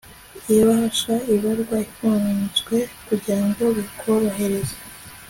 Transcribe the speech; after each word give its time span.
Ibahasha 0.55 1.13
ibarwa 1.33 1.77
ifunzwe 1.87 2.75
kugirango 3.07 3.63
bikworohereze 3.77 4.75